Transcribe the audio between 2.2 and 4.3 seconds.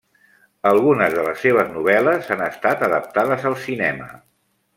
han estat adaptades al cinema.